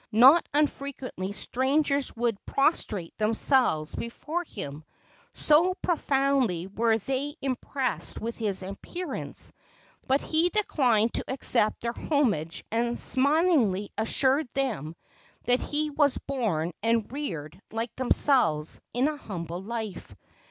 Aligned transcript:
Not 0.11 0.49
unfrequently 0.51 1.31
strangers 1.31 2.11
would 2.15 2.43
prostrate 2.47 3.15
themselves 3.19 3.93
before 3.93 4.43
him, 4.43 4.83
so 5.35 5.75
profoundly 5.75 6.65
were 6.65 6.97
they 6.97 7.35
impressed 7.39 8.19
with 8.19 8.35
his 8.35 8.63
appearance, 8.63 9.51
but 10.07 10.19
he 10.19 10.49
declined 10.49 11.13
to 11.13 11.25
accept 11.31 11.81
their 11.83 11.93
homage 11.93 12.63
and 12.71 12.97
smilingly 12.97 13.91
assured 13.95 14.49
them 14.55 14.95
that 15.43 15.59
he 15.59 15.91
was 15.91 16.17
born 16.17 16.71
and 16.81 17.11
reared, 17.11 17.61
like 17.71 17.95
themselves, 17.95 18.81
in 18.95 19.05
humble 19.05 19.61
life. 19.61 20.15